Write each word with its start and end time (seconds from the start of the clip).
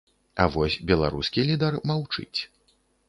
А 0.43 0.45
вось 0.55 0.77
беларускі 0.91 1.45
лідар 1.49 1.77
маўчыць. 1.93 2.39